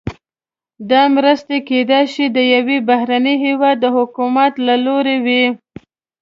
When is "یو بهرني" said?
2.53-3.35